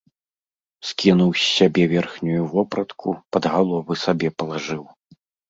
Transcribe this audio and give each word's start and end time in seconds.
Скінуў 0.91 1.29
з 1.39 1.43
сябе 1.57 1.83
верхнюю 1.91 2.41
вопратку, 2.55 3.07
пад 3.37 3.43
галовы 3.53 4.01
сабе 4.07 4.27
палажыў. 4.39 4.83